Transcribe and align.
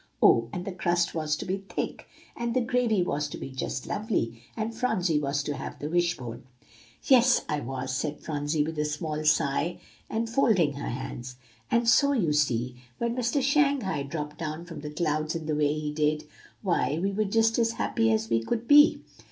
Oh! 0.19 0.49
and 0.51 0.65
the 0.65 0.71
crust 0.71 1.13
was 1.13 1.35
to 1.35 1.45
be 1.45 1.57
thick, 1.57 2.07
and 2.35 2.55
the 2.55 2.61
gravy 2.61 3.03
was 3.03 3.27
to 3.27 3.37
be 3.37 3.51
just 3.51 3.85
lovely, 3.85 4.41
and 4.57 4.73
Phronsie 4.73 5.19
was 5.19 5.43
to 5.43 5.55
have 5.55 5.77
the 5.77 5.91
wish 5.91 6.17
bone." 6.17 6.41
"Yes, 7.03 7.45
I 7.47 7.59
was," 7.59 7.93
said 7.95 8.19
Phronsie, 8.19 8.63
with 8.63 8.79
a 8.79 8.85
small 8.85 9.23
sigh, 9.25 9.79
and 10.09 10.27
folding 10.27 10.73
her 10.73 10.89
hands. 10.89 11.35
"And 11.69 11.87
so, 11.87 12.13
you 12.13 12.33
see, 12.33 12.77
when 12.97 13.13
Mister 13.13 13.43
Shanghai 13.43 14.01
dropped 14.01 14.39
down 14.39 14.65
from 14.65 14.79
the 14.79 14.89
clouds 14.89 15.35
in 15.35 15.45
the 15.45 15.55
way 15.55 15.71
he 15.71 15.93
did, 15.93 16.23
why, 16.63 16.97
we 16.99 17.11
were 17.11 17.25
just 17.25 17.59
as 17.59 17.73
happy 17.73 18.11
as 18.11 18.27
we 18.31 18.41
could 18.43 18.67
be. 18.67 19.01